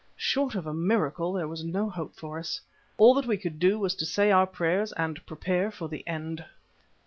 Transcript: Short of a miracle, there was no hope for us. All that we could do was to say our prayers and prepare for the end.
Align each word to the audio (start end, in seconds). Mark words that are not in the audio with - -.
Short 0.17 0.55
of 0.55 0.65
a 0.65 0.73
miracle, 0.73 1.31
there 1.31 1.47
was 1.47 1.63
no 1.63 1.87
hope 1.87 2.15
for 2.15 2.39
us. 2.39 2.59
All 2.97 3.13
that 3.13 3.27
we 3.27 3.37
could 3.37 3.59
do 3.59 3.77
was 3.77 3.93
to 3.93 4.05
say 4.07 4.31
our 4.31 4.47
prayers 4.47 4.91
and 4.93 5.23
prepare 5.27 5.69
for 5.69 5.87
the 5.87 6.03
end. 6.07 6.43